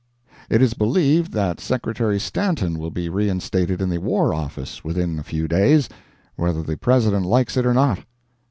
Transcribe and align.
It 0.49 0.63
is 0.63 0.73
believed 0.73 1.31
that 1.33 1.59
Secretary 1.59 2.19
Stanton 2.19 2.79
will 2.79 2.89
be 2.89 3.07
reinstated 3.07 3.83
in 3.83 3.89
the 3.91 3.99
War 3.99 4.33
Office 4.33 4.83
within 4.83 5.19
a 5.19 5.23
few 5.23 5.47
days, 5.47 5.89
whether 6.35 6.63
the 6.63 6.75
President 6.77 7.23
likes 7.27 7.55
it 7.55 7.67
or 7.67 7.73
not. 7.75 7.99